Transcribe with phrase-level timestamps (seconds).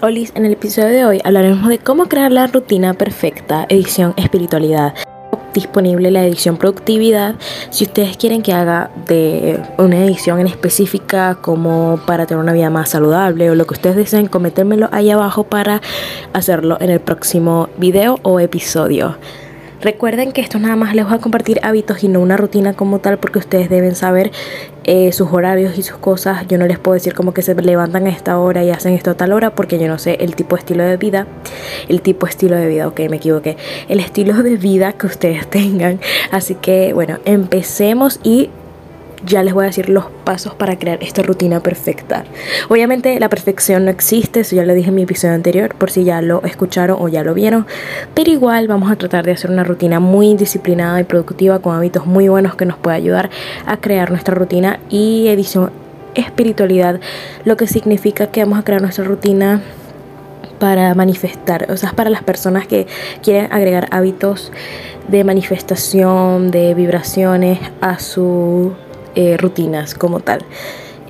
[0.00, 4.94] Olis, en el episodio de hoy hablaremos de cómo crear la rutina perfecta, edición espiritualidad.
[5.52, 7.34] Disponible la edición productividad.
[7.70, 12.70] Si ustedes quieren que haga de una edición en específica como para tener una vida
[12.70, 15.82] más saludable o lo que ustedes deseen, cometérmelo ahí abajo para
[16.32, 19.16] hacerlo en el próximo video o episodio.
[19.80, 22.98] Recuerden que esto nada más les voy a compartir hábitos y no una rutina como
[22.98, 24.32] tal porque ustedes deben saber
[24.82, 26.48] eh, sus horarios y sus cosas.
[26.48, 29.12] Yo no les puedo decir como que se levantan a esta hora y hacen esto
[29.12, 31.28] a tal hora porque yo no sé el tipo de estilo de vida.
[31.88, 33.56] El tipo de estilo de vida, ok, me equivoqué.
[33.88, 36.00] El estilo de vida que ustedes tengan.
[36.32, 38.50] Así que bueno, empecemos y
[39.24, 42.24] ya les voy a decir los pasos para crear esta rutina perfecta.
[42.68, 46.04] Obviamente la perfección no existe, eso ya lo dije en mi episodio anterior, por si
[46.04, 47.66] ya lo escucharon o ya lo vieron,
[48.14, 52.06] pero igual vamos a tratar de hacer una rutina muy disciplinada y productiva con hábitos
[52.06, 53.30] muy buenos que nos pueda ayudar
[53.66, 55.70] a crear nuestra rutina y edición
[56.14, 57.00] espiritualidad,
[57.44, 59.62] lo que significa que vamos a crear nuestra rutina
[60.58, 62.86] para manifestar, o sea, para las personas que
[63.22, 64.50] quieren agregar hábitos
[65.06, 68.74] de manifestación, de vibraciones a su
[69.18, 70.44] eh, rutinas como tal.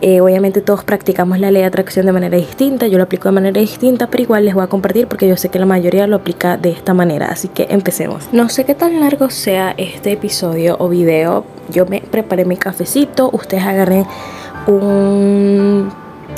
[0.01, 3.33] Eh, obviamente todos practicamos la ley de atracción de manera distinta, yo lo aplico de
[3.33, 6.17] manera distinta, pero igual les voy a compartir porque yo sé que la mayoría lo
[6.17, 8.27] aplica de esta manera, así que empecemos.
[8.33, 13.29] No sé qué tan largo sea este episodio o video, yo me preparé mi cafecito,
[13.31, 14.07] ustedes agarren
[14.67, 15.93] un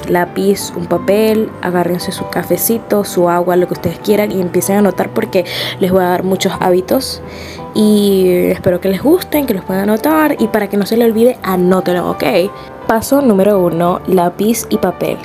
[0.09, 4.79] lápiz, un papel, agárrense su cafecito, su agua, lo que ustedes quieran y empiecen a
[4.79, 5.45] anotar porque
[5.81, 7.23] les voy a dar muchos hábitos
[7.75, 11.11] y espero que les gusten, que los puedan anotar y para que no se les
[11.11, 12.25] olvide, anótenlo, ¿ok?
[12.87, 15.17] Paso número uno, lápiz y papel.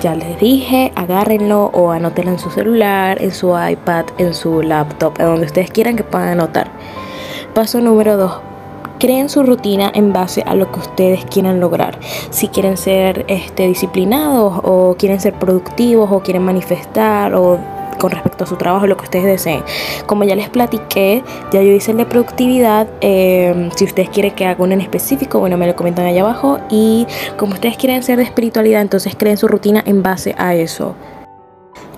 [0.00, 5.14] Ya les dije, agárrenlo o anótenlo en su celular, en su iPad, en su laptop,
[5.18, 6.70] en donde ustedes quieran que puedan anotar.
[7.52, 8.40] Paso número dos,
[8.98, 11.98] creen su rutina en base a lo que ustedes quieran lograr.
[12.30, 17.58] Si quieren ser este, disciplinados o quieren ser productivos o quieren manifestar o
[17.98, 19.62] con respecto a su trabajo, lo que ustedes deseen.
[20.06, 22.86] Como ya les platiqué, ya yo hice el de productividad.
[23.00, 26.60] Eh, si ustedes quieren que haga uno en específico, bueno, me lo comentan allá abajo.
[26.70, 27.06] Y
[27.36, 30.94] como ustedes quieren ser de espiritualidad, entonces creen su rutina en base a eso.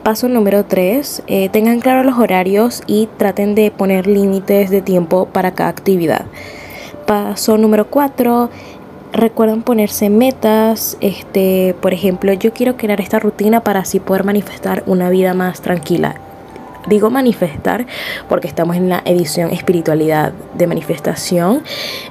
[0.03, 5.27] Paso número 3, eh, tengan claros los horarios y traten de poner límites de tiempo
[5.27, 6.25] para cada actividad.
[7.11, 8.51] Paso número 4,
[9.13, 14.85] recuerden ponerse metas, este, por ejemplo, yo quiero crear esta rutina para así poder manifestar
[14.87, 16.15] una vida más tranquila.
[16.87, 17.85] Digo manifestar
[18.29, 21.65] porque estamos en la edición espiritualidad de manifestación.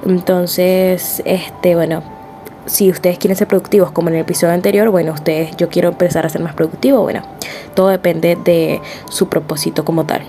[0.04, 2.02] Entonces, este, bueno,
[2.66, 6.26] si ustedes quieren ser productivos como en el episodio anterior, bueno, ustedes yo quiero empezar
[6.26, 7.22] a ser más productivo, bueno,
[7.72, 10.20] todo depende de su propósito como tal.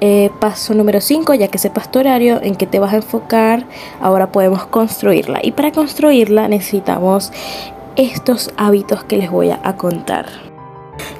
[0.00, 3.64] Eh, paso número 5, ya que sepas tu horario en que te vas a enfocar,
[4.00, 5.40] ahora podemos construirla.
[5.42, 7.32] Y para construirla necesitamos
[7.96, 10.26] estos hábitos que les voy a contar.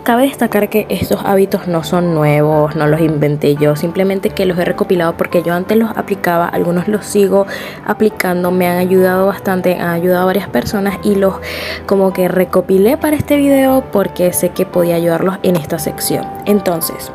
[0.02, 4.58] Cabe destacar que estos hábitos no son nuevos, no los inventé yo, simplemente que los
[4.58, 7.46] he recopilado porque yo antes los aplicaba, algunos los sigo
[7.84, 11.34] aplicando, me han ayudado bastante, han ayudado a varias personas y los
[11.86, 16.24] como que recopilé para este video porque sé que podía ayudarlos en esta sección.
[16.46, 17.12] Entonces,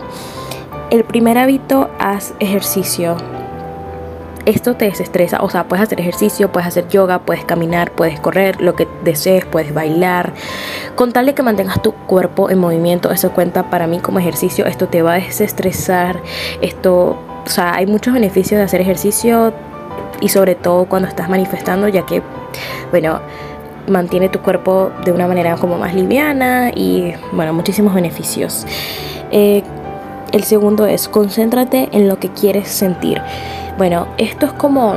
[0.93, 3.17] el primer hábito, haz ejercicio.
[4.45, 8.61] Esto te desestresa, o sea, puedes hacer ejercicio, puedes hacer yoga, puedes caminar, puedes correr,
[8.61, 10.33] lo que desees, puedes bailar.
[10.95, 14.67] Con tal de que mantengas tu cuerpo en movimiento, eso cuenta para mí como ejercicio,
[14.67, 16.21] esto te va a desestresar,
[16.61, 19.51] esto, o sea, hay muchos beneficios de hacer ejercicio
[20.21, 22.21] y sobre todo cuando estás manifestando, ya que,
[22.91, 23.19] bueno,
[23.87, 28.67] mantiene tu cuerpo de una manera como más liviana y, bueno, muchísimos beneficios.
[29.31, 29.63] Eh,
[30.33, 33.21] el segundo es concéntrate en lo que quieres sentir.
[33.77, 34.95] Bueno, esto es como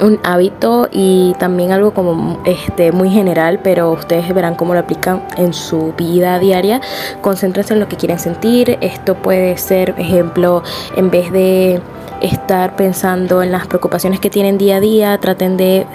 [0.00, 5.22] un hábito y también algo como este muy general, pero ustedes verán cómo lo aplican
[5.36, 6.80] en su vida diaria.
[7.20, 8.78] Concéntrense en lo que quieren sentir.
[8.80, 10.62] Esto puede ser, ejemplo,
[10.96, 11.80] en vez de
[12.20, 15.86] estar pensando en las preocupaciones que tienen día a día, traten de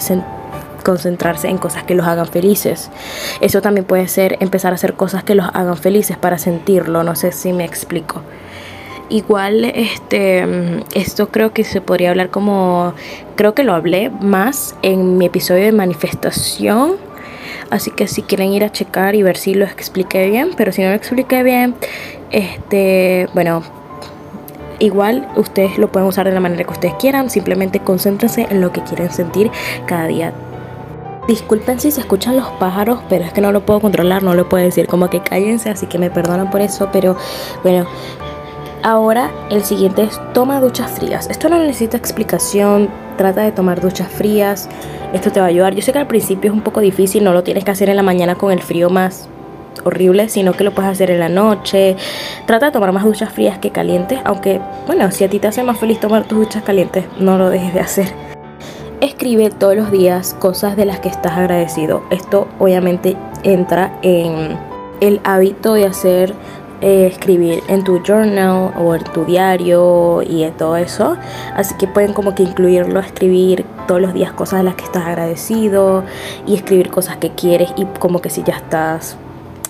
[0.81, 2.89] concentrarse en cosas que los hagan felices.
[3.41, 7.15] Eso también puede ser empezar a hacer cosas que los hagan felices para sentirlo, no
[7.15, 8.21] sé si me explico.
[9.09, 10.45] Igual, este,
[10.95, 12.93] esto creo que se podría hablar como,
[13.35, 16.95] creo que lo hablé más en mi episodio de manifestación.
[17.69, 20.81] Así que si quieren ir a checar y ver si lo expliqué bien, pero si
[20.81, 21.75] no lo expliqué bien,
[22.31, 23.63] este, bueno,
[24.79, 28.71] igual ustedes lo pueden usar de la manera que ustedes quieran, simplemente concéntrense en lo
[28.71, 29.51] que quieren sentir
[29.85, 30.33] cada día.
[31.27, 34.49] Disculpen si se escuchan los pájaros, pero es que no lo puedo controlar, no lo
[34.49, 37.15] puedo decir como que cállense, así que me perdonan por eso, pero
[37.63, 37.85] bueno,
[38.83, 41.29] Ahora el siguiente es toma duchas frías.
[41.29, 44.67] Esto no necesita explicación, trata de tomar duchas frías.
[45.13, 45.75] Esto te va a ayudar.
[45.75, 47.95] Yo sé que al principio es un poco difícil, no lo tienes que hacer en
[47.95, 49.29] la mañana con el frío más
[49.83, 51.95] horrible, sino que lo puedes hacer en la noche.
[52.47, 55.63] Trata de tomar más duchas frías que calientes, aunque bueno, si a ti te hace
[55.63, 58.20] más feliz tomar tus duchas calientes, no lo dejes de hacer.
[59.21, 62.01] Escribe todos los días cosas de las que estás agradecido.
[62.09, 64.57] Esto obviamente entra en
[64.99, 66.33] el hábito de hacer
[66.81, 71.17] eh, escribir en tu journal o en tu diario y todo eso.
[71.55, 75.05] Así que pueden como que incluirlo, escribir todos los días cosas de las que estás
[75.05, 76.03] agradecido
[76.47, 79.17] y escribir cosas que quieres y como que si ya estás,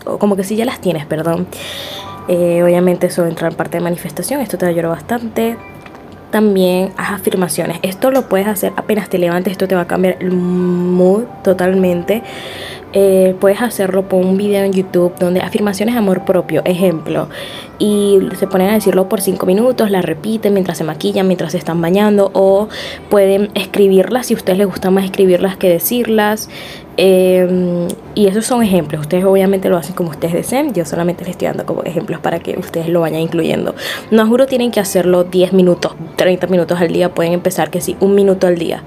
[0.06, 1.46] o como que si ya las tienes, perdón.
[2.30, 5.58] Eh, obviamente eso entra en parte de manifestación, esto te ayuda bastante.
[6.32, 7.80] También haz afirmaciones.
[7.82, 12.24] Esto lo puedes hacer apenas te levantes, esto te va a cambiar el mood totalmente.
[12.94, 17.30] Eh, puedes hacerlo por un video en YouTube donde afirmaciones de amor propio, ejemplo,
[17.80, 21.58] y se ponen a decirlo por 5 minutos, la repiten mientras se maquillan, mientras se
[21.58, 22.68] están bañando, o
[23.10, 26.50] pueden escribirlas si a ustedes les gusta más escribirlas que decirlas.
[26.98, 29.02] Em, y esos son ejemplos.
[29.02, 30.74] Ustedes obviamente lo hacen como ustedes deseen.
[30.74, 33.74] Yo solamente les estoy dando como ejemplos para que ustedes lo vayan incluyendo.
[34.12, 37.14] No juro tienen que hacerlo 10 minutos, 30 minutos al día.
[37.14, 38.84] Pueden empezar que sí, un minuto al día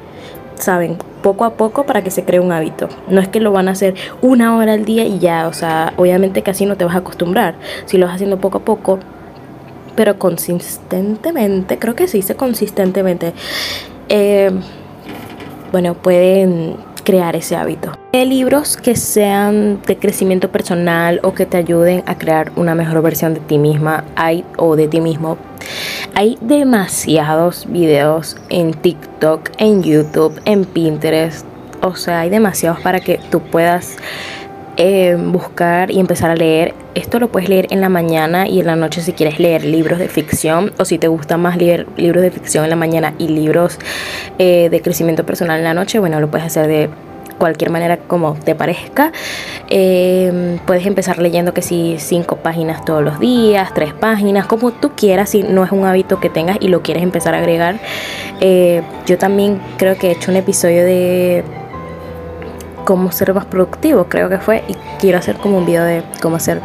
[0.56, 2.88] saben, poco a poco para que se cree un hábito.
[3.08, 5.92] No es que lo van a hacer una hora al día y ya, o sea,
[5.96, 7.54] obviamente que así no te vas a acostumbrar.
[7.86, 8.98] Si lo vas haciendo poco a poco,
[9.96, 13.32] pero consistentemente, creo que se dice consistentemente,
[14.08, 14.50] eh,
[15.72, 17.92] bueno, pueden crear ese hábito.
[18.12, 23.02] Hay libros que sean de crecimiento personal o que te ayuden a crear una mejor
[23.02, 25.38] versión de ti misma hay, o de ti mismo.
[26.14, 31.46] Hay demasiados videos en TikTok, en YouTube, en Pinterest.
[31.82, 33.96] O sea, hay demasiados para que tú puedas
[34.76, 36.75] eh, buscar y empezar a leer.
[36.94, 39.99] Esto lo puedes leer en la mañana y en la noche si quieres leer libros
[39.99, 43.29] de ficción o si te gusta más leer libros de ficción en la mañana y
[43.29, 43.79] libros
[44.38, 46.91] eh, de crecimiento personal en la noche, bueno, lo puedes hacer de
[47.38, 49.12] cualquier manera como te parezca.
[49.69, 54.93] Em, puedes empezar leyendo que si cinco páginas todos los días, tres páginas, como tú
[54.97, 57.79] quieras, si no es un hábito que tengas y lo quieres empezar a agregar.
[58.41, 61.44] Eh, yo también creo que he hecho un episodio de
[62.84, 66.38] cómo ser más productivo, creo que fue, y quiero hacer como un video de cómo
[66.38, 66.60] ser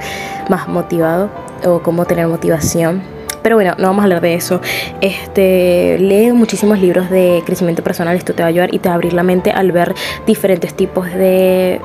[0.49, 1.29] más motivado
[1.65, 3.01] o cómo tener motivación
[3.41, 4.61] pero bueno, no vamos a hablar de eso.
[5.01, 8.93] Este, lee muchísimos libros de crecimiento personal, esto te va a ayudar y te va
[8.93, 9.95] a abrir la mente al ver
[10.25, 11.79] diferentes tipos de...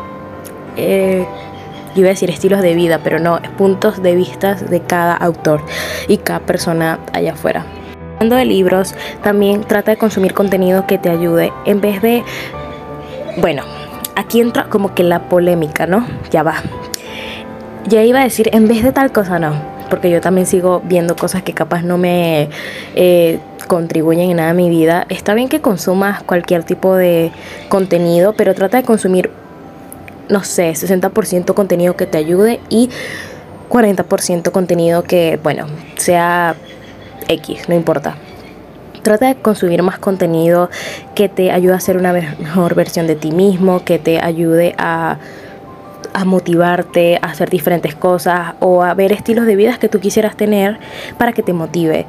[0.77, 1.27] Eh,
[1.95, 5.63] yo iba a decir estilos de vida, pero no, puntos de vista de cada autor
[6.09, 7.65] y cada persona allá afuera.
[8.15, 12.25] Hablando de libros, también trata de consumir contenido que te ayude en vez de,
[13.37, 13.63] bueno,
[14.17, 16.07] aquí entra como que la polémica, ¿no?
[16.31, 16.57] Ya va.
[17.87, 21.17] Ya iba a decir, en vez de tal cosa, no porque yo también sigo viendo
[21.17, 22.49] cosas que capaz no me
[22.95, 23.39] eh,
[23.69, 25.07] contribuyen en nada a mi vida.
[25.09, 27.31] Está bien que consumas cualquier tipo de
[27.69, 29.31] contenido, pero trata de consumir,
[30.29, 32.91] no sé, 60% contenido que te ayude y
[33.69, 35.67] 40% contenido que, bueno,
[35.97, 36.57] sea
[37.29, 38.17] X, no importa.
[39.05, 40.71] Trata de consumir más contenido
[41.15, 45.19] que te ayude a ser una mejor versión de ti mismo, que te ayude a
[46.15, 50.37] a motivarte a hacer diferentes cosas o a ver estilos de vida que tú quisieras
[50.37, 50.79] tener
[51.19, 52.07] para que te motive.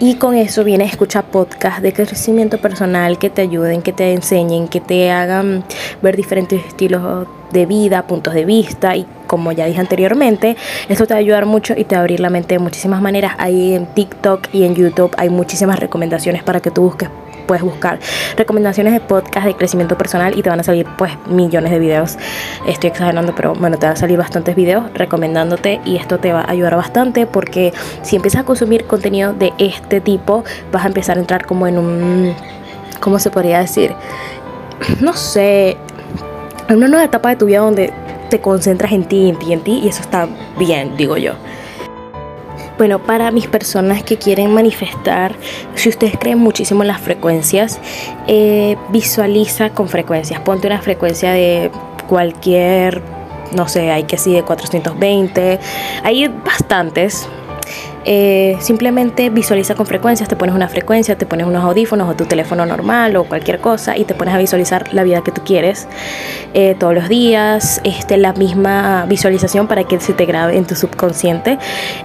[0.00, 4.12] Y con eso viene a escuchar podcasts de crecimiento personal que te ayuden, que te
[4.12, 5.64] enseñen, que te hagan
[6.00, 10.56] ver diferentes estilos de vida, puntos de vista y como ya dije anteriormente,
[10.88, 13.00] esto te va a ayudar mucho y te va a abrir la mente de muchísimas
[13.00, 13.34] maneras.
[13.38, 17.08] Ahí en TikTok y en YouTube hay muchísimas recomendaciones para que tú busques
[17.46, 17.98] puedes buscar
[18.36, 22.16] recomendaciones de podcast de crecimiento personal y te van a salir pues millones de videos.
[22.66, 26.42] Estoy exagerando, pero bueno, te van a salir bastantes videos recomendándote y esto te va
[26.42, 31.16] a ayudar bastante porque si empiezas a consumir contenido de este tipo, vas a empezar
[31.18, 32.34] a entrar como en un,
[33.00, 33.94] ¿cómo se podría decir?
[35.00, 35.76] No sé,
[36.72, 37.92] en una nueva etapa de tu vida donde
[38.30, 41.34] te concentras en ti, en ti, en ti y eso está bien, digo yo.
[42.78, 45.36] Bueno, para mis personas que quieren manifestar,
[45.74, 47.78] si ustedes creen muchísimo en las frecuencias,
[48.26, 50.40] eh, visualiza con frecuencias.
[50.40, 51.70] Ponte una frecuencia de
[52.08, 53.02] cualquier,
[53.54, 55.60] no sé, hay que sí de 420,
[56.02, 57.28] hay bastantes,
[58.04, 62.24] eh, simplemente visualiza con frecuencias, te pones una frecuencia, te pones unos audífonos o tu
[62.24, 65.86] teléfono normal o cualquier cosa y te pones a visualizar la vida que tú quieres
[66.54, 70.74] eh, todos los días, este, la misma visualización para que se te grabe en tu
[70.74, 71.58] subconsciente.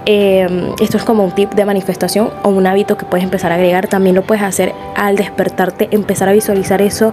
[0.06, 3.56] Eh, esto es como un tip de manifestación o un hábito que puedes empezar a
[3.56, 3.88] agregar.
[3.88, 7.12] También lo puedes hacer al despertarte, empezar a visualizar eso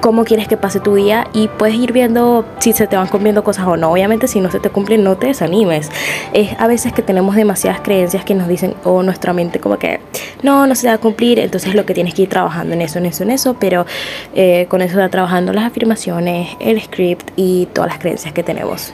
[0.00, 3.44] cómo quieres que pase tu día y puedes ir viendo si se te van cumpliendo
[3.44, 3.92] cosas o no.
[3.92, 5.90] Obviamente si no se te cumplen no te desanimes.
[6.32, 10.00] Es a veces que tenemos demasiadas creencias que nos dicen o nuestra mente como que
[10.42, 12.98] no, no se va a cumplir, entonces lo que tienes que ir trabajando en eso,
[12.98, 13.86] en eso, en eso, pero
[14.34, 18.92] eh, con eso está trabajando las afirmaciones, el script y todas las creencias que tenemos.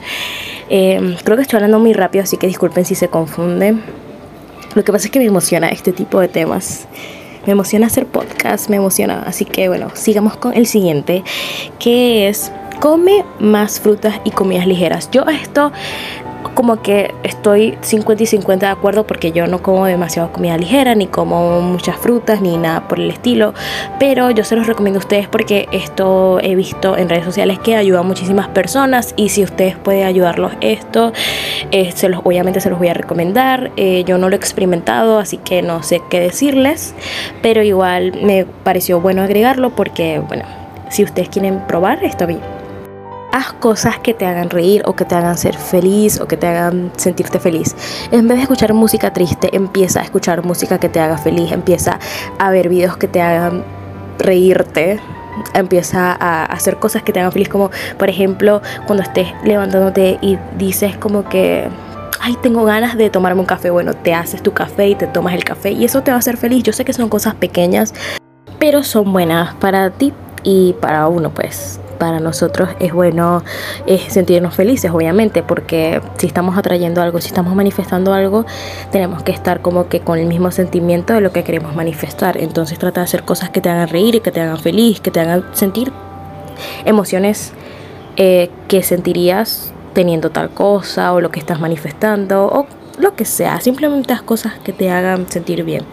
[0.69, 3.81] Eh, creo que estoy hablando muy rápido, así que disculpen si se confunden.
[4.75, 6.87] Lo que pasa es que me emociona este tipo de temas
[7.45, 9.23] me emociona hacer podcast, me emociona.
[9.25, 11.23] Así que bueno, sigamos con el siguiente,
[11.79, 15.09] que es come más frutas y comidas ligeras.
[15.11, 15.71] Yo esto
[16.53, 20.95] como que estoy 50 y 50 de acuerdo porque yo no como demasiado comida ligera,
[20.95, 23.53] ni como muchas frutas, ni nada por el estilo.
[23.99, 27.75] Pero yo se los recomiendo a ustedes porque esto he visto en redes sociales que
[27.75, 31.13] ayuda a muchísimas personas y si ustedes pueden ayudarlos esto,
[31.71, 33.71] eh, se los, obviamente se los voy a recomendar.
[33.77, 36.93] Eh, yo no lo he experimentado, así que no sé qué decirles,
[37.41, 40.43] pero igual me pareció bueno agregarlo porque, bueno,
[40.89, 42.52] si ustedes quieren probar, está bien
[43.33, 46.47] haz cosas que te hagan reír o que te hagan ser feliz o que te
[46.47, 47.75] hagan sentirte feliz.
[48.11, 51.97] En vez de escuchar música triste, empieza a escuchar música que te haga feliz, empieza
[52.37, 53.63] a ver videos que te hagan
[54.19, 54.99] reírte,
[55.55, 60.37] empieza a hacer cosas que te hagan feliz, como por ejemplo cuando estés levantándote y
[60.59, 61.67] dices como que
[62.21, 63.71] ay, tengo ganas de tomarme un café.
[63.71, 66.19] Bueno, te haces tu café y te tomas el café y eso te va a
[66.19, 66.61] hacer feliz.
[66.61, 67.95] Yo sé que son cosas pequeñas,
[68.59, 70.13] pero son buenas para ti
[70.43, 73.43] y para uno, pues para nosotros es bueno
[74.09, 78.45] sentirnos felices, obviamente, porque si estamos atrayendo algo, si estamos manifestando algo,
[78.91, 82.35] tenemos que estar como que con el mismo sentimiento de lo que queremos manifestar.
[82.35, 85.21] Entonces trata de hacer cosas que te hagan reír, que te hagan feliz, que te
[85.21, 85.93] hagan sentir
[86.83, 87.53] emociones
[88.17, 92.67] eh, que sentirías teniendo tal cosa o lo que estás manifestando o
[92.97, 93.61] lo que sea.
[93.61, 95.85] Simplemente las cosas que te hagan sentir bien.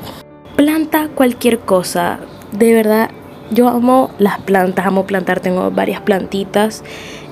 [0.56, 2.18] Planta cualquier cosa.
[2.50, 3.10] De verdad,
[3.50, 6.82] yo amo las plantas, amo plantar, tengo varias plantitas.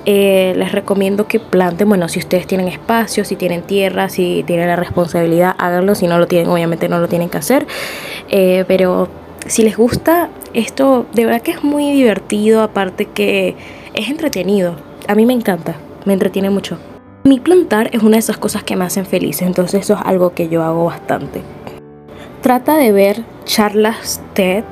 [0.05, 4.67] Eh, les recomiendo que planten, bueno, si ustedes tienen espacio, si tienen tierra, si tienen
[4.67, 5.95] la responsabilidad, háganlo.
[5.95, 7.67] Si no lo tienen, obviamente no lo tienen que hacer.
[8.29, 9.07] Eh, pero
[9.45, 13.55] si les gusta, esto de verdad que es muy divertido, aparte que
[13.93, 14.75] es entretenido.
[15.07, 16.77] A mí me encanta, me entretiene mucho.
[17.23, 20.33] Mi plantar es una de esas cosas que me hacen felices, entonces eso es algo
[20.33, 21.41] que yo hago bastante.
[22.41, 24.63] Trata de ver charlas TED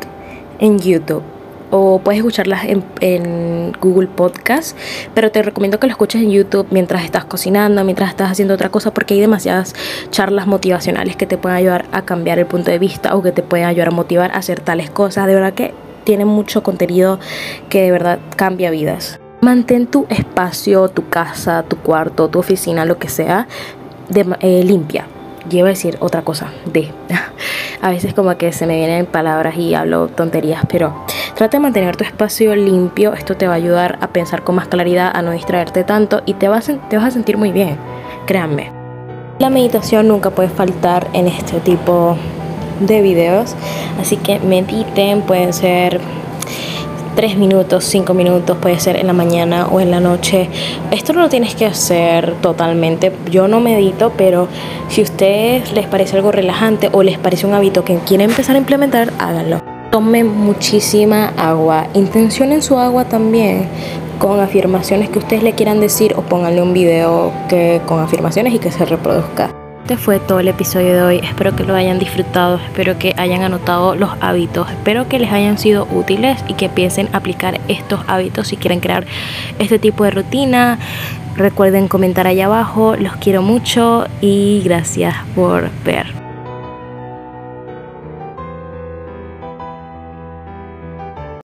[0.60, 1.24] en YouTube
[1.72, 4.78] o puedes escucharlas en, Google Podcast,
[5.14, 8.70] pero te recomiendo que lo escuches en YouTube mientras estás cocinando, mientras estás haciendo otra
[8.70, 9.76] cosa, porque hay demasiadas
[10.10, 13.44] charlas motivacionales que te pueden ayudar a cambiar el punto de vista o que te
[13.44, 15.28] pueden ayudar a motivar a hacer tales cosas.
[15.28, 17.20] De verdad que tiene mucho contenido
[17.70, 19.20] que de verdad cambia vidas.
[19.42, 23.48] Mantén tu espacio, tu casa, tu cuarto, tu oficina, lo que sea,
[24.10, 25.06] de, eh, limpia.
[25.50, 26.92] Llevo a decir otra cosa, de.
[27.82, 30.94] a veces como que se me vienen palabras y hablo tonterías, pero
[31.38, 34.70] Trata de mantener tu espacio limpio, esto te va a ayudar a pensar con más
[34.70, 37.78] claridad, a no distraerte tanto y te vas, te vas a sentir muy bien,
[38.26, 38.72] créanme.
[39.38, 42.18] La meditación nunca puede faltar en este tipo
[42.80, 43.56] de videos,
[44.02, 46.02] así que mediten, pueden ser
[47.18, 50.50] 3 minutos, 5 minutos, puede ser en la mañana o en la noche.
[50.92, 53.12] Esto no lo tienes que hacer totalmente.
[53.32, 54.48] Yo no medito, pero
[54.88, 58.56] si a ustedes les parece algo relajante o les parece un hábito que quieren empezar
[58.56, 59.64] a implementar, háganlo.
[59.90, 61.88] Tomen muchísima agua.
[61.96, 63.68] Intencionen su agua también
[64.20, 68.60] con afirmaciones que ustedes le quieran decir o pónganle un video que, con afirmaciones y
[68.60, 69.57] que se reproduzca.
[69.88, 71.20] Este fue todo el episodio de hoy.
[71.24, 75.58] Espero que lo hayan disfrutado, espero que hayan anotado los hábitos, espero que les hayan
[75.58, 79.06] sido útiles y que piensen aplicar estos hábitos si quieren crear
[79.60, 80.78] este tipo de rutina.
[81.38, 86.27] Recuerden comentar allá abajo, los quiero mucho y gracias por ver.